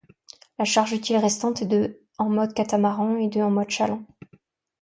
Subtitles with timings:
[0.57, 4.03] La charge utile restante est de en mode catamaran et de en mode chaland.